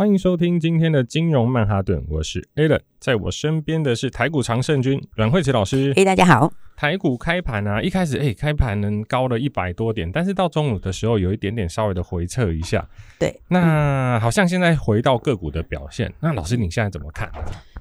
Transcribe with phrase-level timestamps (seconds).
[0.00, 5.92] 欢迎收听今天的金融曼哈顿，我是 Alan，在我身边的是台股常胜军阮惠慈老师。
[5.94, 6.50] 嘿，大家好。
[6.74, 12.88] 台股开盘啊，一开始哎，开盘能高了一百多点，但是到中午的时候有一点点稍微的回撤一下。
[13.18, 16.10] 对，那好像现在回到个股的表现。
[16.20, 17.30] 那老师你现在怎么看？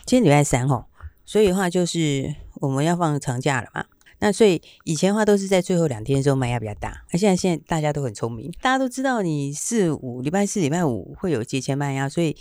[0.06, 0.84] 今天礼拜三哦，
[1.24, 3.86] 所以的话就是我们要放长假了嘛。
[4.20, 12.36] 那所以以前的话都是在最后两天的时候卖压比较大，那现在现在大家都很聪明，大家都知道你四五礼拜四礼拜五会有节前卖压，所以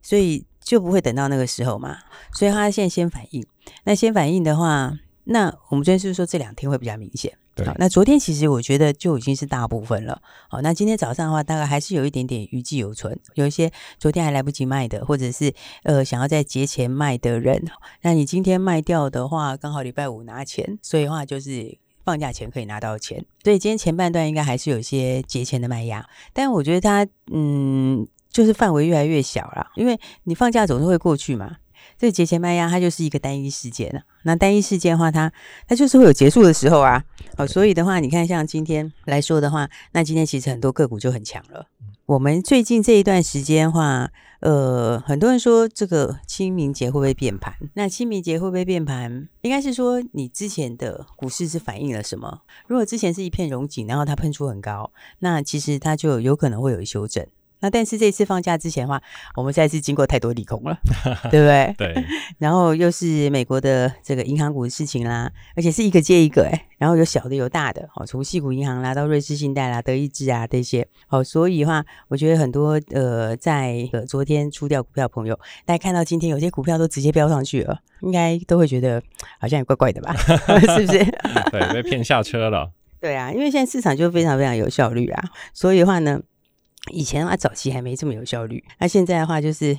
[0.00, 1.98] 所以就不会等到那个时候嘛，
[2.32, 3.44] 所以他现在先反应。
[3.84, 7.36] 那先反应的话，那我们昨天是不是说这两天会比较明显？
[7.54, 10.20] 对好，那昨天其实我觉得就已经是大部分了。
[10.48, 15.52] 好，那今天早上的话，大概还是有一点点余悸犹存，有一些昨天还来不及卖的，或者是
[15.84, 17.64] 呃想要在节前卖的人，
[18.02, 23.24] 那你今天卖掉的话，刚好礼拜五拿钱，所以的话就是放假前可以拿到钱。
[23.44, 31.56] 所以今天前半段应该还是有一些节前的卖压，但我觉得它嗯就是范围越来越小了，因为你放假总是会过去嘛。
[31.98, 35.32] 这个节前卖压它就是一个单一事件了，那单一事件的话，它
[35.66, 37.02] 它就是会有结束的时候啊，
[37.36, 41.66] 哦，所以的话，你看像今天来说的话，那今天其实很多个股就很强了。
[42.06, 47.54] 我们最近这一段时间的话，呃，很多人说这个清明节会不会变盘？
[47.72, 49.26] 那清明节会不会变盘？
[49.40, 52.42] 应该是说你之前的股市是反映了什么？
[52.66, 57.26] 如果之前是一片荣景，然后它喷出很高，那其实它就有可能会有修正。
[57.60, 59.02] 那但是这次放假之前的话，
[59.36, 60.78] 我们现在是经过太多利空了，
[61.30, 61.74] 对不对？
[61.78, 62.04] 对。
[62.38, 79.02] 然后又是美国的这个银行股的事情啦，而且是一个接一个哎，然后有小的有大的，哦，从细股银行啦到瑞士信贷啦、德意志啊这些，哦，所以的话，我觉得很多呃，在呃昨天出掉股票的朋友，大家看到今天有些股票都直接飙上去了，应该都会觉得
[79.40, 80.14] 好像也怪怪的吧？
[80.76, 80.98] 是不是？
[81.50, 82.70] 对，被骗下车了。
[83.00, 86.20] 对啊，因为现在市场就非常非常有效率啊，所以的话呢。
[86.92, 88.62] 以前啊，早期还没这么有效率。
[88.78, 89.76] 那现在的话，就是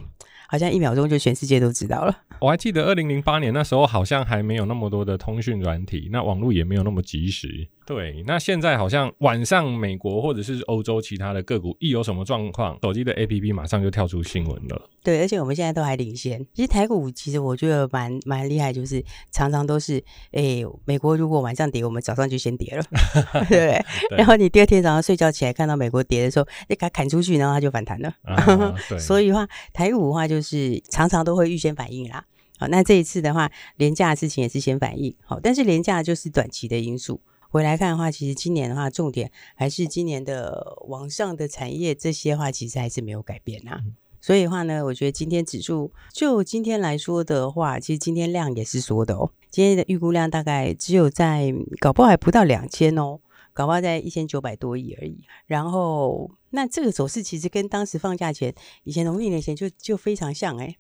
[0.48, 2.16] 好像一秒钟就全世界都知道了。
[2.40, 7.68] 我还记得二零零八年那时候，好像还没有那么多的通讯软体，那网络也没有那么及时。
[7.86, 14.90] 对，那现在好像晚上美国或者是欧洲其他的个股一有什么状况，手机的 APP 马上就跳出新闻了。
[15.04, 16.44] 对，而且我们现在都还领先。
[16.54, 19.98] 其实台股其实我觉得蛮蛮厉害，就是常常都是，
[20.32, 22.84] 哎、欸，美国如果晚上跌，我们早上就先跌了，
[23.48, 23.80] 对。
[24.18, 28.12] 然后你第二天早上睡觉起来看到美国跌的时候，你给它砍出去，然后它就反弹了。
[28.24, 28.98] 啊、 对。
[28.98, 32.26] 所以的话，台股的话就是常常都会预先反应啦。
[32.58, 35.16] 好，那这一次的话，廉价的事情也是先反应。
[35.24, 37.22] 好，但是廉价就是短期的因素。
[37.56, 43.80] 回来看的话，其实今年的话，重点还是今年的网上的产业这些话，其实还是没有改变呐、啊。
[44.20, 49.32] 所以的话呢，我觉得今天指数就今天来说的话，其实今天量也是缩的哦。
[49.50, 53.22] 今天的预估量大概只有在搞不好还不到两千哦，
[53.54, 55.22] 搞不好在一千九百多亿而已。
[55.46, 60.76] 然后那这个走势其实跟当时放假前，以前农历年前就就非常像哎。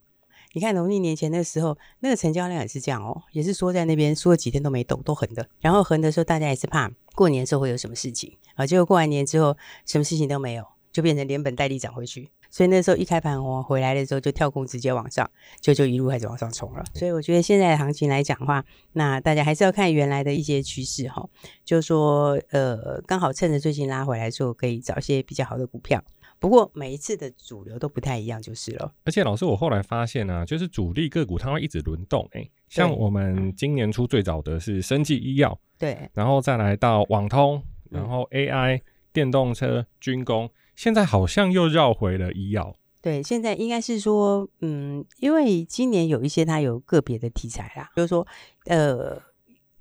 [0.55, 5.45] 你看农历年前的时候，那个成交量也是这样哦，也是缩在那边，缩了几天都没动，都横的。
[5.59, 12.31] 然后横的时候，大家也是怕过年的时候会有什么事情啊，结果过完年之后，什么事情都没有，就变成连本带利涨回去。
[12.49, 15.29] 所以那时候一开盘我回来的时候，就跳空直接往上，
[15.59, 16.85] 就就一路开始往上冲了。
[16.93, 21.27] 所以我觉得现在的行情来讲的话，那大家还是要看原来的一些趋势哈，
[21.66, 26.01] 就说呃，刚好趁着最近拉回来之后，可以找一些比较好的股票。
[26.40, 28.94] 不过每一次的主流都不太一样，就是了。
[29.03, 32.28] 而且老师，我后来发现啊，就是主力个股它会一直轮动。
[32.34, 38.81] 哎，像我们今年初最早的是生技医药，对，然后再来到网通，然后 AI、
[39.12, 42.75] 电动车、军工，现在好像又绕回了医药。
[43.02, 48.28] 对，现在应该是说，嗯，因为今年有一些它有个别的题材啦，就是说，
[48.66, 49.22] 呃。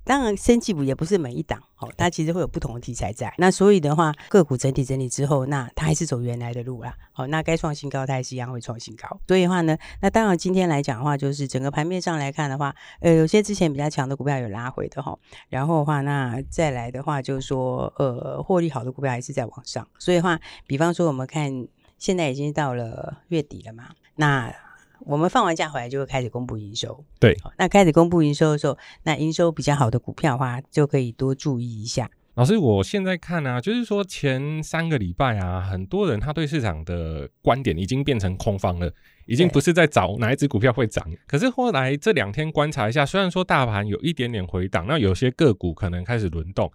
[0.05, 3.33] 当然，生技股也不是每一档，哦，它其实会有不同的题材在。
[3.39, 6.95] 那所以的话，个股整体整理之后，那它还是走原来的路啦。
[7.12, 9.19] 好，那该创新高，它还是一样会创新高。
[9.27, 15.19] 所以的话呢，那当然今天来讲的话，就是整个盘面上来看的话，呃，有些之前比较强的股票有拉回的哈。
[15.49, 19.89] 然后的话，那再来的话，就是说，呃，获利好的股票还是在往上。
[19.99, 21.67] 所以的话，比方说我们看
[21.99, 23.85] 现在已经到了月底了嘛，
[24.17, 24.55] 那。
[25.06, 32.11] 我们放完假回来就会开始公布营收，对，那开始公布营收的时候，那营收比较好的股票的话，就可以多注意一下。
[32.35, 38.93] 老师，我现在看啊，就是说前三个礼拜啊，很多人他对市场的观点已经变成空方了，
[39.27, 41.06] 已经不是在找哪一只股票会涨。
[41.27, 46.73] 可是后来这两天观察一下，虽然说大盘有一点点回档，那有些个股可能开始轮动，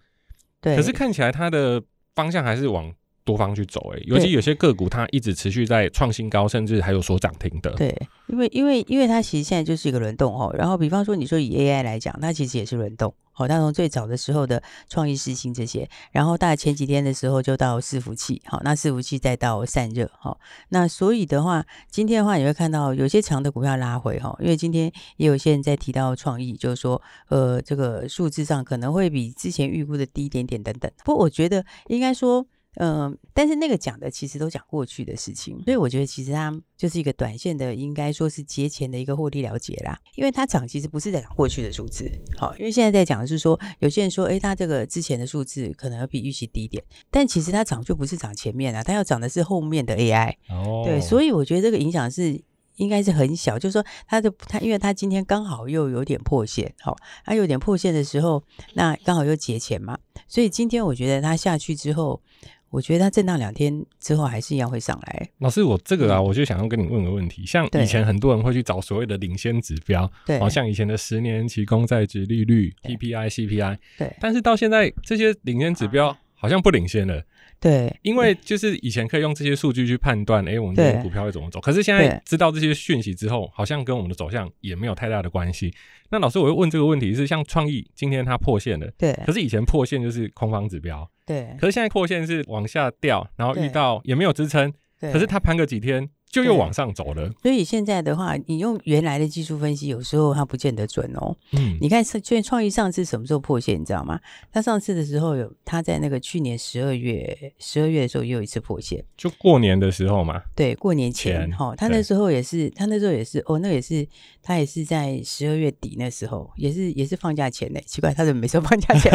[0.62, 1.84] 对，可是看起来它的
[2.16, 2.94] 方向还是往。
[3.24, 7.72] 多方去走，哎，尤其有些个股它一直持续在创新高，甚至还有所涨停的。
[7.72, 7.96] 对，
[8.28, 10.54] 因为因为因为它其实现在就是一个轮动哦。
[10.58, 13.14] 然后比方说你说以 AI 来讲，它其实也是轮动。
[13.32, 20.38] 好，它从最早的时候的创意世芯这些，然后大概前几天的时候就到伺服器，好，那伺服器再到散热，好，
[20.70, 30.92] 那所以的话，今天的话你会看到有些强的股票拉回哈，因为今天也有些人在提到创意，就是说呃这个数字上可能会比之前预估的低一点点等等。
[31.06, 32.46] 不过我觉得应该说。
[32.76, 40.00] 嗯、呃，但是那个讲的其实都讲过去的事情，所以我觉得其实它就是一个短线的，应该说是节前的一个获利了结啦。
[40.16, 50.36] 因为它涨其实不是在讲过去的数字，好，因为现在在讲的是说，有些人说，诶，它这个之前的数字可能要比预期低一点，但其实它涨就不是涨前面啊，它要涨的是后面的 AI。
[50.50, 52.40] 哦，对，所以我觉得这个影响是
[52.76, 56.96] 应该是很小，就是说它的它，因为它今天刚好又有点破线，好，
[57.26, 58.44] 它有点破线的时候，
[58.76, 62.22] 那刚好又节前嘛，所以今天我觉得它下去之后。
[62.70, 65.30] 我觉得它震荡两天之后还是一样会上来。
[65.40, 67.46] 老师，我这个啊，我就想要跟你问个问题。
[67.46, 74.16] 像以前很多人会去找所谓的领先指标，对，好像以前的十年期公债值利率、PPI、CPI，对。
[74.20, 77.24] 但是到现在这些领先指标好像不领先了。
[77.62, 81.60] 对，因为就是以前可以用这些数据去判断，哎，我们的股票会怎么走。
[81.60, 85.74] 可是现在知道这些讯息之后，好像跟我们的走向也没有太大的关系。
[86.10, 89.12] 那老师，我又问这个问题是：像创意今天它破线了，对。
[89.26, 91.56] 可是以前破线就是空方指标，对。
[91.60, 96.10] 可是现在破线是往下掉，然后遇到也没有支撑，可是它盘个几天。
[96.30, 101.36] 就又往上走了，所以现在的话，你用原来的技术分析，有时候它不见得准哦。
[101.54, 104.20] 嗯，你看是，创创意上次什么时候破线，你知道吗？
[104.52, 110.40] 它上次的时候有，它在那个去年十二月，十二月的时候又有一次破线，就过年的时候嘛。
[110.56, 114.08] 对，过年前哈，他那时候也是，他那时候也是，哦，那也是，
[114.44, 117.80] 他也是在十二月底那时候，也是也是放假前呢。
[117.88, 119.12] 奇怪，他怎么没说放假前？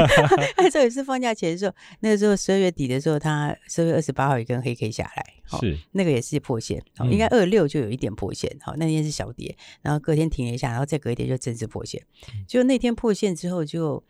[0.57, 5.25] 那时候也是放假前的时候，那个时候十二月底的时候，他十二月二十八号一根黑 K 下来。
[5.61, 12.03] 是那个也是破线，哦，应该二六就有一点破线，好，那天是小跌，然后隔天停了一下，然后再隔一天就正式破线，
[12.47, 14.03] 就那天破线之后就，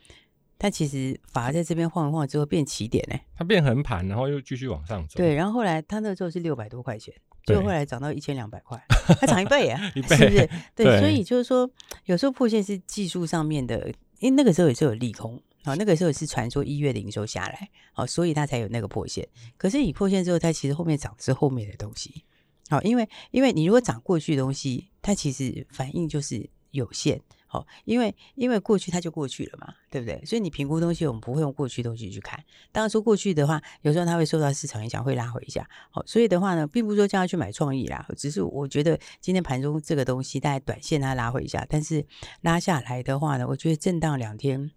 [0.59, 7.15] 它其实反而在这边晃一晃之后变起点呢，它变横盘，然后又继续往上走，对，然后后来它那时候是六百多块钱，
[7.45, 8.83] 就后来涨到一千两百块，
[9.21, 10.51] 它涨一倍啊， 一倍是不是？
[10.75, 11.71] 对，所以就是说
[12.05, 13.89] 有时候破线是技术上面的，
[14.21, 15.41] 因为那个时候也是有利空。
[15.67, 19.27] 好，那个时候也是传说一月营收下来，好，所以它才有那个破线。
[19.57, 22.23] 可是你破线之后，它其实后面涨的是后面的东西。
[22.69, 27.21] 好，因为因为你如果涨过去的东西，它其实反应就是有限。
[27.47, 30.21] 好，因为因为过去它就过去了嘛，对不对？
[30.25, 32.43] 所以你评估东西，我们不会用过去东西去看。
[32.73, 35.69] 当然说过去的话，有时候它会受到市场影响，会拉回一下。
[35.91, 42.05] 好，所以的话呢，并不是说叫他去买创意啦，只是我觉得今天盘中这个东西，大概短线它拉回一下，但是
[42.41, 44.73] 拉下来的话呢，我觉得震荡两天。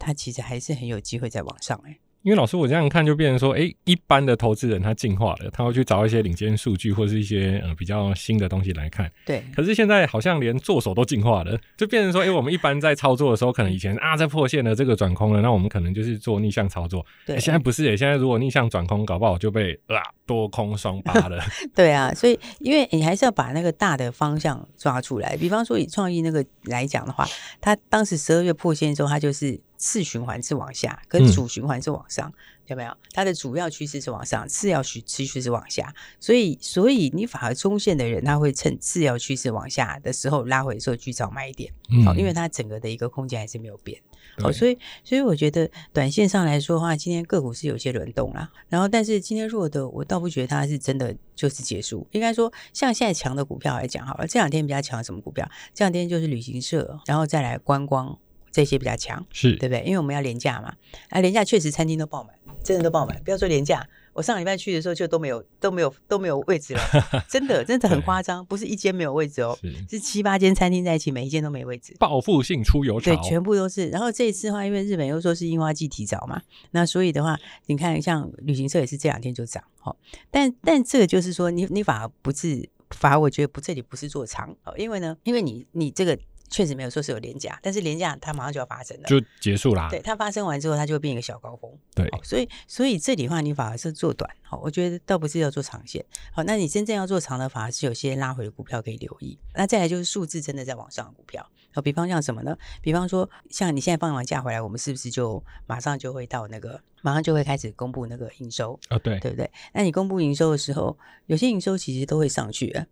[0.00, 9.10] 它其实还是很有机会再往上哎、因为老师，我这样看就变成说，哎，一般的投资人他进化了，他会去找一些领先数据或是一些呃比较新的东西来看。
[9.24, 9.42] 对。
[9.54, 17.06] 可是现在好像连做手都进化了，就变成说，哎，我们一般在操作的时候，可能以前啊在破线了，这个转空了，那我们可能就是做逆向操作。
[17.24, 17.38] 对。
[17.38, 21.40] 现在不是哎，现在如果逆向转空，搞不好就被啊多空双八了。
[21.74, 25.36] 对啊，所以因为你还是要把那个大的方向抓出来。
[25.36, 27.24] 比方说以创意那个来讲的话，
[27.60, 29.58] 他当时十二月破线之后，他就是。
[29.78, 32.34] 次循环是往下，跟主循环是往上，嗯、
[32.66, 32.94] 有没有？
[33.12, 41.72] 它的主要趋势是往上，次要趋趋势是往下，所以，所以你反而中线的人，他会趁次要趋势往下的时候拉回的时候去找买点，
[42.04, 44.00] 好、嗯，因为它整个的一个空间还是没有变，
[44.42, 55.48] 好，所以，所以我觉得短线上来说的话，今天个股是有些轮动啦，然后，但是今天弱的，我倒不觉得它是真的就是结束，应该说，像现在强的股票来讲，好了，这两天比较强什么股票？
[55.72, 58.18] 这两天就是旅行社，然后再来观光。
[58.50, 59.82] 这些比较强，是对不对？
[59.84, 60.74] 因为我们要廉价嘛，
[61.10, 63.20] 啊，廉价确实餐厅都爆满，真的都爆满。
[63.24, 66.80] 不要说廉价，我上礼拜去的时候就都没有、都没有、都没有位置了，
[67.28, 71.94] 真的，真的很夸张，不是一间没有位置哦，是，是七八间餐厅在一起，每一间都没位置。
[71.98, 73.88] 报复性出游潮，对，全部都是。
[73.88, 79.94] 然后这一次的话，因为日本又说是樱花季提早嘛，那所以的话，你看像旅行社也是这两天就涨，哦，
[80.30, 86.18] 但但这个就是说你，你你反而不是，反而我觉得不，这里不是做长哦，因为呢，因为你你这个。
[86.48, 89.88] 确实没有说是有廉价，但是廉价它马上就要发生了，就结束啦。
[89.90, 91.70] 对，它发生完之后，它就会变一个小高峰。
[91.94, 96.04] 对，哦、所以所以这里的话，你反而是做短，好、哦，我觉得倒不是要做长线。
[96.32, 99.38] 好、哦，那你真正要做长的，反而是有些拉回的股票可以留意。
[99.54, 102.56] 那再来就是数字真的在往上的股票，好，比方像什么呢？
[102.80, 108.98] 比方说，像你现在放完假回来，我们是不是就马上就会到那个，马上就会开始公布那个营收啊？
[108.98, 109.50] 对，对不对？
[109.72, 112.86] 那你公布营收的时候，有些营收其实都会上去啊，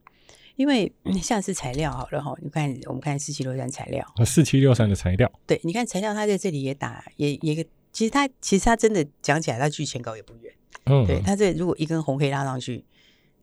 [0.56, 7.54] 因为像是材料好了哈，你看我们看四七六三材料，四七六三的材料，对，你看材料，它在这里也打，也也，
[7.92, 10.52] 其实它其实它真的讲起来，它距前高也不远，
[10.84, 12.84] 嗯，对，它这如果一根红黑拉上去，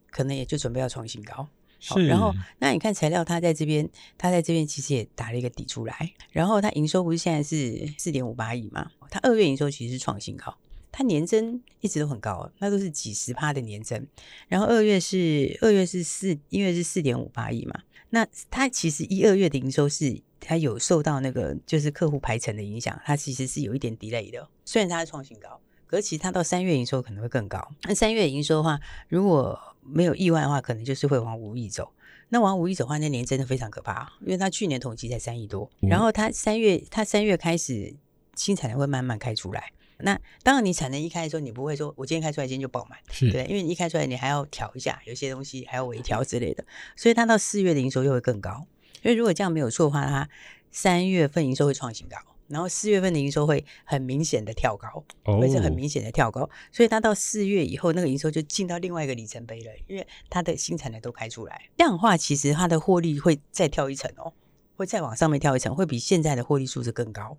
[0.09, 1.47] 可能也就准备要创新高。
[1.79, 6.13] 是，然后那你看材料，它在这边，它在这边其实也打了一个底出来。
[6.31, 8.89] 然后它营收不是现在是四点五八亿嘛？
[9.09, 10.57] 它二月营收其实是创新高，
[10.93, 14.07] 它年增一直都很高，那都是几十趴的年增。
[14.47, 17.73] 然后二月是二月是四，一月是四点五八亿嘛？
[18.11, 24.47] 那它其实一二月的营收是它有受到那个就是客户排程的影响，它其实是有一点 delay 的。
[24.63, 27.67] 虽然它是创新高，可是其实它到三月营收可能会更高。
[27.85, 31.91] 那三月营收的话，如果没有意外的话，可能就是会往五亿走。
[32.29, 37.95] 那往五亿走的话，那年真的非常可怕，因为它去年统计才三亿多，嗯、然后它三月它三月开始
[38.35, 39.73] 新产能会慢慢开出来。
[39.99, 46.63] 那当然，你产能一开的时候，你不会说我今天开出来，今天就爆满，是对，因为你一开出来，你还要调一下，有些东西还要微调之类的。
[46.95, 48.65] 所以它到四月的营收又会更高。
[49.03, 50.29] 因为如果这样没有错的话，它
[50.71, 52.17] 三月份营收会创新高。
[52.49, 55.03] 然后四月份的营收会很明显的跳高，
[55.39, 64.33] 会是很明显的跳高，所以它到四月以后，那个营收就进到另外一个里程碑了，因为它的新产能都开出来，这样的话，其实它的获利会再跳一层哦，
[64.75, 67.37] 会再往上面跳一层，会比现在的获利数字更高。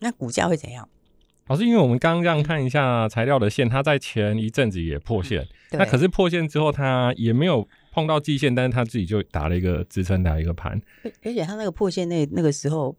[0.00, 0.88] 那股价会怎样？
[1.50, 5.42] 老师，因为我们刚刚这样看一下材料的线，它在前一阵子也破线，
[5.72, 10.80] 嗯、那可是破线之后，它也没有碰到季线，但是它自己就打了一个支撑，打一个盘，
[11.24, 12.96] 而且它那个破线那那个时候。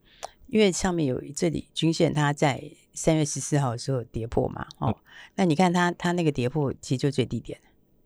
[0.48, 2.62] 因为上面有这里均线，它在
[2.93, 4.96] 三月十四号的时候跌破嘛，哦，嗯、
[5.38, 7.58] 那你看它它那个跌破其实就最低点，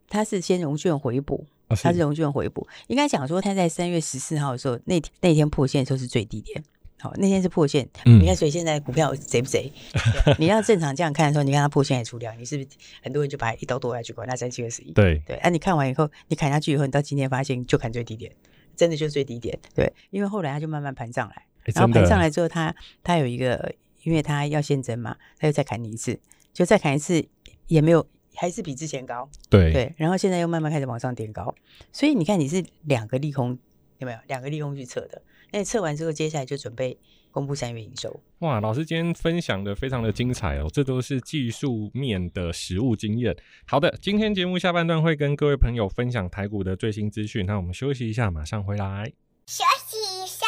[0.08, 6.62] 它是先融券回补，它是融券回补，应该讲说它在三月十四号的时候那天那天破线的时候是最低点，
[6.98, 9.70] 好，那天是破线，嗯、你看所以现在股票贼不贼？
[10.38, 12.68] 你要正常这样看的时候，你看它破线也出掉，你是不是
[13.02, 14.92] 很多人就把一刀剁下去，管那三七二十一？
[14.92, 18.32] 对对，那、啊、你看完以后，你砍下去以后，你到今天发现就砍最低点，
[18.74, 21.42] 真的就是最低点，对，因为后来它就慢慢盘上来。
[21.74, 23.74] 然后盘上来之后，它它有一个，
[24.04, 26.18] 因为它要现增嘛，它又再砍你一次，
[26.52, 27.26] 就再砍一次
[27.66, 29.28] 也没有，还是比之前高。
[29.50, 31.52] 对对，然后现在又慢慢开始往上点高，
[31.92, 33.58] 所以你看你是两个利空
[33.98, 34.18] 有没有？
[34.28, 35.22] 两个利空去测的，
[35.52, 36.98] 那你测完之后，接下来就准备
[37.30, 38.20] 公布三月营收。
[38.40, 43.34] 哇，老师今天分享的非常的精彩哦，这都是技术面的实务经验。
[43.66, 49.12] 好的，今天节目下半段会跟各位朋友分享台股的最新资讯，那我们休息一下，马上回来。
[49.46, 50.46] 休息一下。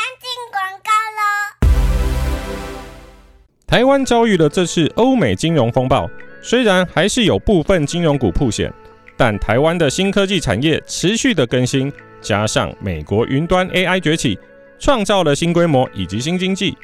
[3.67, 6.09] 台湾遭遇了这次欧美金融风暴，
[6.40, 8.73] 虽然还是有部分金融股曝险，
[9.14, 14.39] 但台湾的新科技产业持续的更新，加上美国云端 AI 崛起，
[14.79, 16.77] 创造了新规模以及新经济。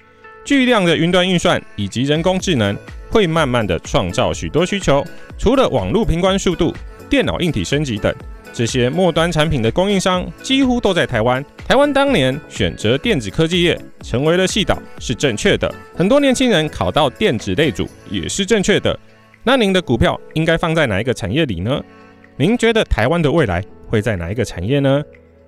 [0.44, 2.76] 巨量的云端运算以及人工智能
[3.10, 5.02] 会慢慢的创造许多需求，
[5.38, 6.74] 除了网络频宽速度、
[7.08, 8.14] 电脑硬体升级等。
[8.52, 11.44] 这些末端产品的供应商几乎都在台湾。
[11.66, 18.96] 台湾当年选择电子科技业成为了矽岛是正确的，很多年轻人考到电子类组也是正确的。
[19.42, 21.82] 那您的股票应该放在哪一个产业里呢？
[22.36, 25.02] 您觉得台湾的未来会在哪一个产业呢？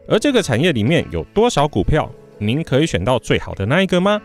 [0.09, 4.21] 而这个产业里面有多少股票，您可以选到最好的那一个吗？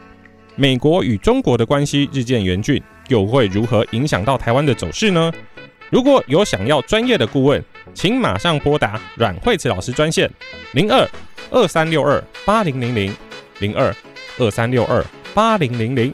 [0.56, 5.32] 美国与中国的关系日渐严峻，又会如何影响到台湾的走势呢？
[5.90, 10.30] 如果有想要专业的顾问，请马上拨打阮慧慈老师专线
[10.74, 11.08] 零二
[11.50, 13.14] 二三六二八零零零
[13.60, 13.94] 零二
[14.38, 16.14] 二三六二八零零零。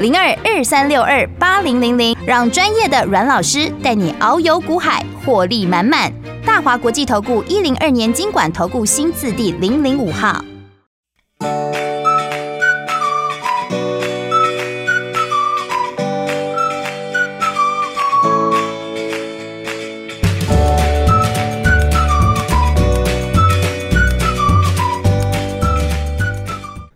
[0.00, 6.12] 零二二三六二八零零零，让专业的阮老师带你遨游股海，获利满满。
[6.44, 10.44] 大华国际投顾一零二年金管投顾新字第零零五号。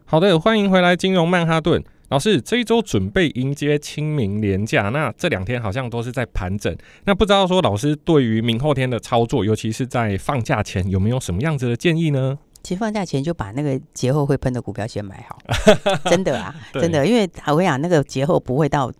[0.05, 2.41] 好的，欢迎回来，金融曼哈顿老师。
[2.41, 6.75] 这一周准备迎接清明连假，那这两天好像都是在盘整。
[7.05, 12.39] 那不知道说老师对于明后天的操作，尤其是在放假前，有没有什么样子的建议呢？
[12.63, 15.39] 其实放假前就把那个节后会喷的股票先买好，
[16.11, 18.91] 真的啊，真的，因为我跟你讲，那个节后不会到。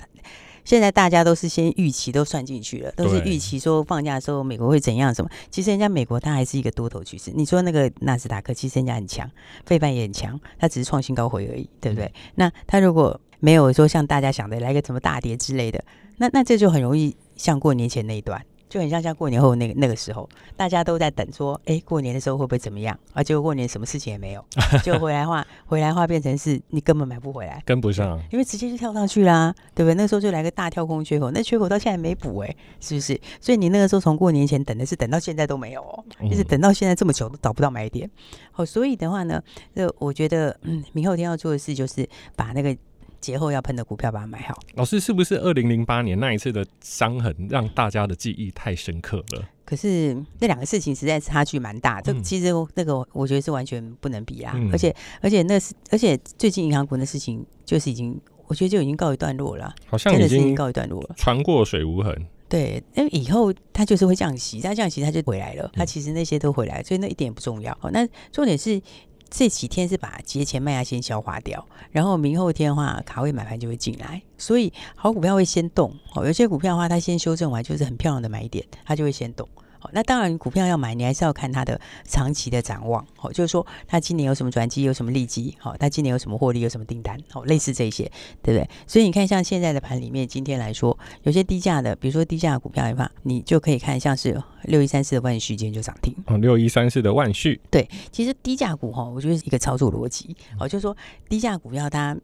[0.69, 5.31] 现在大家都是先预期都算进去了，都是预期说放假的时候美国会怎样什么。
[5.51, 7.33] 其实人家美国它还是一个多头趋势。
[7.35, 9.27] 你说那个纳斯达克，其实人家很强，
[9.65, 12.13] 费半也很强，它只是创新高回而已，对不对？
[12.35, 15.83] 那它如果没有说像大家想的来个什么大跌之类的，
[16.19, 18.45] 那那这就很容易像过年前那一段。
[18.69, 22.99] 就很像像过年后那个那个时候，大家都在等说，哎，过年的时候会不会怎么样？
[23.13, 24.45] 啊结果过年什么事情也没有，
[24.85, 29.95] 就回来话，回来话变成是你根本买不回来，跟不上，因为直接就跳上去啦，对不对？
[29.95, 33.19] 那时候就来个大跳空缺口，那缺口到现在没补，哎，是不是？
[33.41, 38.11] 所以你那个时候从过年前等的是等到现在都没有哦，一直等到现在这么久都找不到买点。
[38.53, 39.43] 好，所以的话呢，
[39.75, 42.77] 这我觉得，嗯，明后天要做的事就是把那个。
[43.21, 44.59] 节后要喷的股票，把它买好。
[44.75, 49.49] 老师，是不是二零零八年那一次的伤痕让大家的记忆太深刻了？
[49.65, 54.55] 可是那两个事情实在差距蛮大，这、嗯、其实那个我觉得是完全不能比啊。
[54.57, 62.27] 嗯、而且而且那是而且最近银行股的事情就是已经，我觉得就已经告一段落了，好像已经，已经告一段落了，船过水无痕。
[62.49, 67.77] 对，因为以后它就是会降息，它降息它就回来了，它其实那些都回来，所以那一点也不重要。
[67.79, 68.81] 好，那重点是。
[69.31, 75.95] 这几天是把节前卖压先消化掉，然后明后天的话，卡位买盘就会进来，所以好股票会先动。
[76.15, 79.49] 哦，有些股票的话，它先修正完就是很漂亮的买点，它就会先动。
[79.81, 83.07] 好，那当然，股票要买，你还是要看它的长期的展望。
[83.17, 85.55] 好，就是说它今年有什么转机，有什么利基。
[85.59, 87.17] 好，它今年有什么获利，有什么订单。
[87.31, 88.11] 好，类似这些，
[88.43, 88.69] 对不对？
[88.87, 96.15] 所以你看，像现在的盘里面，今天来说，有些低价的，比如说低价的股票的话，你就可以看，像是六一三四的万旭今天就涨停。
[96.27, 97.61] 哦，六一三四的万旭。
[97.71, 100.37] 对，其实低价股哈，我觉得是一个操作逻辑。
[100.59, 100.97] 好，就是说
[101.29, 102.17] 低价股票它，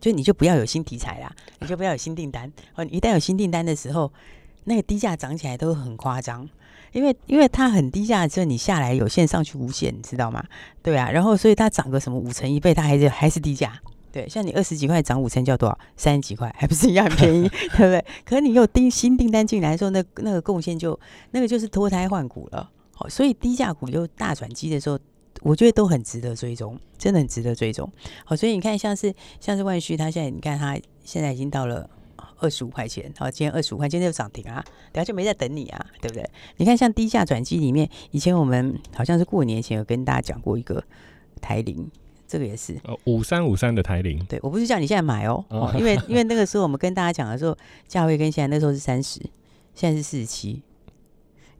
[0.00, 2.50] 就你就不要有新题材啦，你就不要有新订单。
[2.74, 4.10] 哦，一旦有新订单的时候，
[4.64, 6.48] 那个低价涨起来都很夸张。
[6.92, 10.44] 因为因为它很低价，之后你下来有线上去无线，你知道吗？
[10.82, 13.72] 对啊，然后所以它涨个什么五成一倍，它还是还是低价。
[14.12, 15.78] 对，像你二十几块涨五成叫多少？
[15.96, 18.04] 三十几块，还不是一样很便宜， 对不对？
[18.24, 20.98] 可是你又订新订单进来的时候，那那个贡献就
[21.30, 22.68] 那个就是脱胎换骨了。
[22.92, 24.98] 好，所以低价股又大转机的时候，
[25.42, 27.88] 我觉得都很值得追踪，真的很值得追踪。
[28.24, 31.88] 好，所以你看像是像是万旭，它现在你看它现在已经到了。
[32.40, 36.28] 二十五块钱，好，今天二十五块，今天就涨停啊，等下就没在等你啊，对不对？
[36.56, 40.82] 你看，像低价转机里面，以前我们好像是过年前有跟大家讲过一个
[41.40, 41.88] 台铃，
[42.26, 42.74] 这个也是。
[42.84, 49.20] 哦，五三五三的台铃，对，我不是叫你现在买哦，哦，因为因为那个时候我们跟大家讲的时候，价位跟现在那时候是三十，
[49.74, 50.62] 现在是四十七，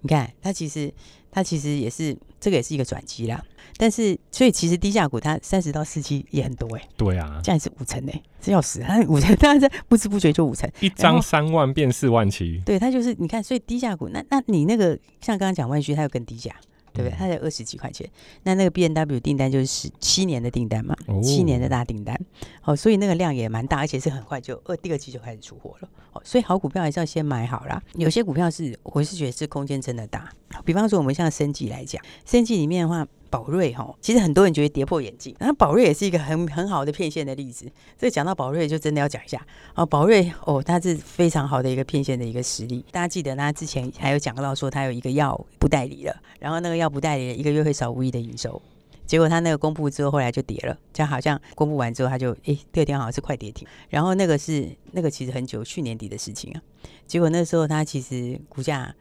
[0.01, 0.93] 你看它其实
[1.31, 3.43] 它其实也是这个也是一个转机啦。
[3.77, 6.89] 但是，所以其实低价股它三十到四七也很多哎、欸。
[6.99, 12.61] 对啊，这样是五成哎、欸，这要死，它五成，当然在不知不觉就五成，一张三万变四万七。
[12.67, 16.55] 对，它就是你看，所以低价股，那那你那个像刚刚讲万旭，它有更低价，
[16.93, 17.17] 对不对？
[17.17, 18.09] 它才二十几块钱。
[18.43, 22.19] 那那个 B N W 订单就是十七年的订单嘛，哦、七年的大订单。
[22.65, 25.89] 哦，所以那个量也蛮大，而且是很快就二第二季就开始出货了。
[26.13, 27.83] 哦，所以好股票还是要先买好啦。
[27.95, 30.31] 有些股票是我是觉得是空间真的大，
[30.65, 33.07] 比方说我们像生技来讲，生技里面的话。
[33.31, 37.71] 宝瑞哈，其实很多人觉得跌破眼镜，然后宝瑞也是一个很很好的骗线的例子。
[37.97, 39.41] 这讲到宝瑞，就真的要讲一下
[39.73, 42.85] 啊，宝瑞哦，它是非常好的一个骗线的一个实力。
[42.91, 48.61] 大家记得，他之前还有讲到说，他有一个药不代理了，然后那个药不代理了，一个月会少五亿的营收。
[49.07, 53.67] 结果他那个公布之后，后来就跌了，就好像公布完之后，他就诶，第二天好像是快跌停。
[53.89, 56.63] 然后那个是那个其实很久，去年底的事情啊。
[57.07, 58.95] 结果那时候他其实股价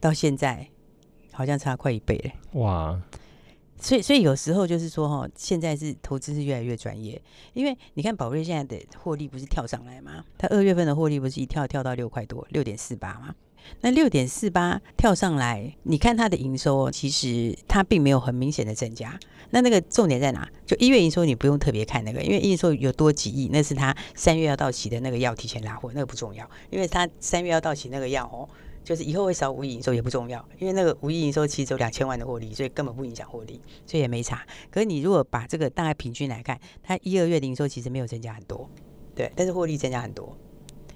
[0.00, 0.66] 到现在
[1.32, 2.60] 好像差快一倍了。
[2.60, 3.00] 哇！
[3.84, 7.20] 所以所以有时候就是说哈，现在是投资是越来越专业，
[7.52, 10.24] 因为你看宝瑞现在的获利不是跳上来吗？
[10.38, 13.34] 他二月份的获利不是一跳跳到六块多，六点四八吗？
[13.82, 19.18] 那六点四八跳上来，你看它的营收，其实它并没有很明显的增加。
[19.50, 20.48] 那那个重点在哪？
[20.64, 28.48] 就一月营收你不用特别看那个，因为营收有多几亿，那是它三月要到期的那个药提前拉货，那个不重要，因为它三月要到期那个药哦，
[28.84, 34.44] 就是以后会少五亿营收也不重要，因为那个五亿营收其实只有两千万的获利，所以根本不影响获利，所以也没差。
[34.70, 38.68] 可是你如果把这个大概平均来看，它一二月的营收其实没有增加很多，
[39.14, 40.36] 对，但是获利增加很多。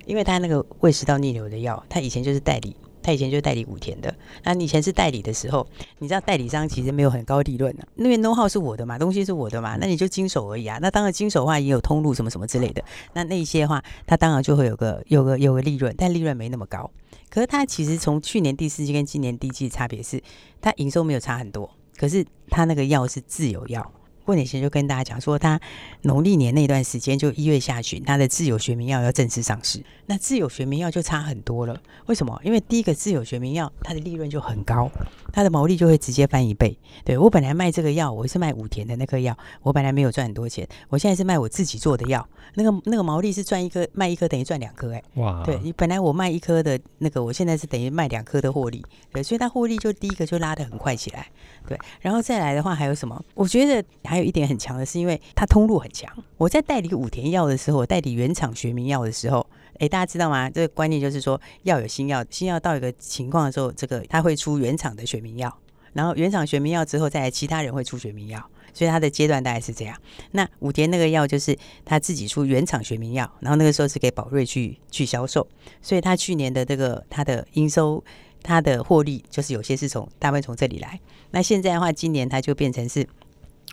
[0.04, 4.14] 因为他那个胃食道逆流的药，他以前就是代理，他以前就是代理武田的。
[4.42, 5.66] 那你以前是代理的时候，
[5.98, 10.78] 你知道代理商其实没有很高利润的，因为 know how 是我的嘛，东西是我的嘛，那你就经手而已啊。
[10.80, 16.90] 那当然经手的话也有通路什么什么之类的，那那些的话，他当然就会有个有个有个利润，但利润没那么高。
[17.30, 20.22] 可是它其实从去年第四季跟今年第一季的差别是，
[20.60, 23.92] 它营收没有差很多，可是它那个药是自有药。
[24.28, 25.58] 过年前就跟大家讲说，他
[26.02, 29.82] 农历年那段时间就一月下旬，他的自有学名药要正式上市。
[30.04, 32.38] 那自有学名药就差很多了，为什么？
[32.44, 34.90] 因为第一个自有学名药，它的利润就很高，
[35.32, 36.78] 它的毛利就会直接翻一倍。
[37.06, 45.42] 对，我本来卖这个药，我是卖武田的那颗药，我本来没有赚很多钱，我现在是卖我自己做的药，那个那个毛利是赚一颗，卖一颗等于赚两颗，哎，哇！
[45.42, 51.26] 对，你本来我卖一颗的那个，我现在是等于卖两颗的获利，对，所以它获利就第一个就拉得很快起来，
[51.66, 53.24] 对，然后再来的话还有什么？
[53.32, 54.17] 我觉得还。
[54.18, 56.12] 还有一点很强的是，因为它通路很强。
[56.36, 59.46] 我在代理武田药的时候，我代理原厂学名药的时候，
[59.78, 60.50] 诶，大家知道吗？
[60.50, 65.56] 这个观念就是说，药有新药，新药到一个情况的时候，这个它会出原厂的学名药，
[65.92, 69.96] 然后原厂学名药之后，再来其他人会出学名药，所以它的阶段大概是这样。
[70.32, 75.46] 那武田那个药就是他自己出原厂学名药，然后那个时候是给宝瑞去去销售，
[75.80, 78.02] 所以他去年的这个他的应收，
[78.42, 80.98] 他的获利就是有些是从大部分从这里来。
[81.30, 83.06] 那现在的话，今年它就变成是。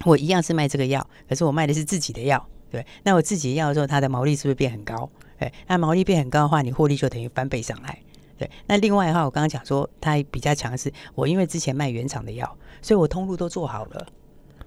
[0.03, 2.86] 我一样是卖这个药，可是我卖的是自己的药，对。
[3.03, 5.10] 那我自己药的时候，它的毛利是不是变很高？
[5.39, 7.97] 对，那毛利变很高的话，你获利就等于翻倍上来，
[8.38, 8.49] 对。
[8.67, 14.05] 那另外的话，我刚刚讲说它比较强势，我因为之前卖原厂的药，所以我通路都做好了。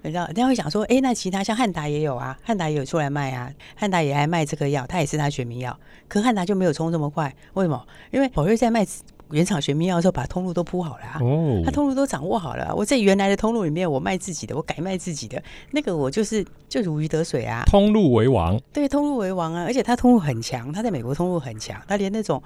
[0.01, 7.85] 你知道，人家会想说，哎，那其他像汉达也有啊，汉达也有出来卖啊，汉达也还卖这个药，它也是它学名药，可汉达就没有冲这么快，为什么？
[8.11, 8.85] 因为宝瑞在卖。
[9.31, 12.73] 原厂学名药的时候，把通路都铺好了啊，哦，他通路都掌握好了啊。
[12.73, 17.63] 我在原来的通路里面，我卖自己的，我改卖自己的，那个我就是就如鱼得水啊。
[17.65, 22.41] 通路为王，对，通路为王啊，而且他通路很强，他在美国通路很强，他连那种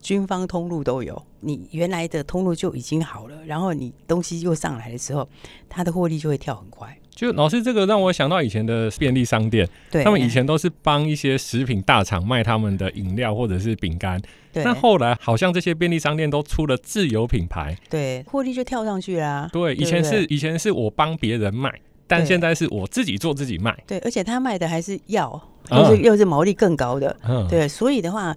[0.00, 1.22] 军方通路都有。
[1.40, 5.28] 你原来的通路就已经好了，然后你东西又上来的时候，
[5.68, 6.96] 他的获利就会跳很快。
[7.14, 14.20] 就老师这个让我想到以前的便利商店，对，他们以前都是帮一些食品大厂卖他们的饮料或者是饼干，
[14.52, 14.64] 对。
[14.64, 19.48] 那后来好像这些便利商店都出了自有品牌，对，获利就跳上去啦。
[19.52, 21.72] 对，以前是以前是我帮别人卖，
[22.06, 23.76] 但现在是我自己做自己卖。
[23.86, 28.34] 对，而且他卖的还是药，又是、嗯、又是毛利更高的，嗯，对，所以的话。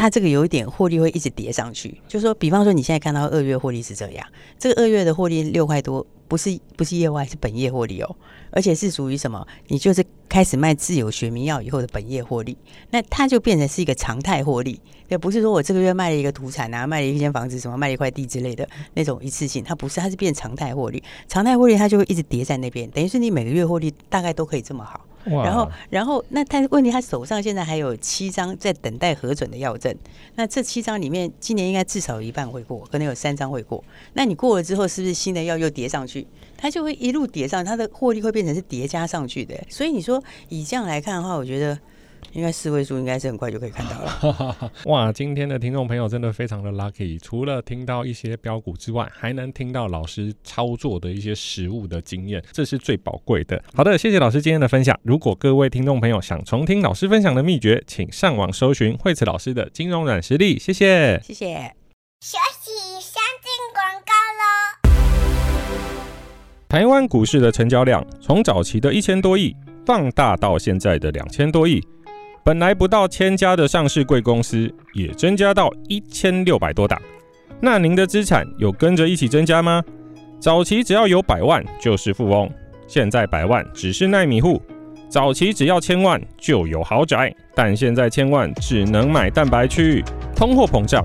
[0.00, 4.24] 它这个有一点获利会一直叠上去，就是说，比方说你现在看到二月获利是这样，
[4.56, 8.16] 这个二月的获利六块多，不是不是业外，是本业获利哦，
[8.50, 9.46] 而且是属于什么？
[9.68, 12.56] 你就是开始卖自有学名药以后的本业获利，
[12.90, 25.04] 那它就变成是一个常态获利，也不是说我这个月卖了一个土产啊，卖了一间房子什么，卖了一块地之类的那种一次性，它不是，它是变常态获利，常态获利它就会一直叠在那边，等于是你每个月获利大概都可以这么好。
[25.28, 29.94] 然后，然后，那他问题，他手上现在还有七张在等待核准的药证。
[30.34, 33.82] 那这七张里面，今年应该至少有一半会过，可能有三张会过。
[34.14, 36.26] 那你过了之后，是不是新的药又叠上去？
[36.56, 39.54] 它就会一路叠上，它的获利会变成是叠加上去的。
[39.68, 41.78] 所以你说以这样来看的话，我觉得。
[42.32, 44.72] 应该四位数应该是很快就可以看到了。
[44.86, 53.62] 哇，今天的听众朋友真的非常的 lucky，除了听到一些标股之外，还能听到老师操作的一些实物的经验，这是最宝贵的。
[53.74, 54.98] 好的，谢谢老师今天的分享。
[55.02, 60.58] 如果各位听众朋友想重听老师分享的秘诀，请上网搜寻惠慈老师的金融软实力。
[60.58, 61.74] 谢谢，谢谢。
[62.20, 64.48] 休息，先进广告喽。
[66.68, 69.54] 台湾股市的成交量从早期的一千多亿，
[69.86, 71.80] 放大到现在的两千多亿。
[72.48, 76.98] 本来不到千家的上市贵公司，也增加到一千六百多档。
[77.60, 79.84] 那您的资产有跟着一起增加吗？
[80.40, 82.50] 早期只要有百万就是富翁，
[82.86, 84.62] 现在百万只是耐米户。
[85.10, 90.02] 早期只要千万就有豪宅，但现在千万只能买蛋白区域。
[90.34, 91.04] 通货膨胀，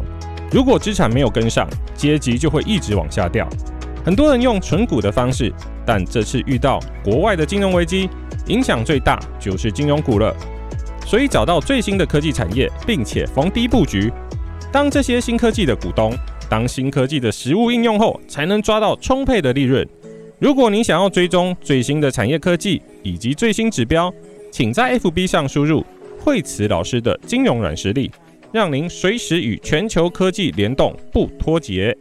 [0.50, 3.46] 如果资产没有跟上，阶级就会一直往下掉。
[4.06, 5.52] 很多人用存股的方式，
[5.86, 8.10] 但这次遇到国外的金融危机，
[8.48, 10.34] 影响最大就是金融股了。
[11.06, 14.12] 所以找到最新的科技产业，并且逢低布局，
[14.72, 16.14] 当这些新科技的股东，
[16.50, 19.88] 当新科技的实物应用后，才能抓到充沛的利润。
[20.40, 24.14] 如果你想要追踪最新的产业科技以及最新指标，
[24.52, 25.86] 请在 FB 上输入
[26.20, 28.12] 惠慈老师的金融软实力，
[28.52, 31.96] 让您随时与全球科技联动，不脱节。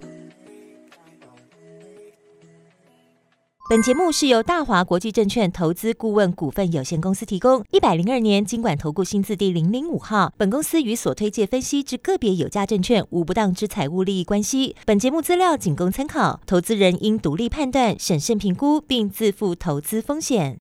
[3.73, 7.65] 本节目是由大华国际证券投资顾问股份有限公司提供。
[7.71, 10.31] 一百零二年经管投顾新字第零零五号。
[10.37, 14.77] 本公司与所推介分析之个别有价证券无不当之财务利益关系。
[14.85, 20.59] 本节目资料仅供参考，投资人应独立判断、审慎评估，并自负投资风险。